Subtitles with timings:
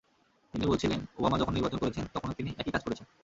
[0.53, 3.05] তিনি বলছিলেন, ওবামা যখন নির্বাচন করেছেন, তখনো তিনি একই কাজ করেছেন।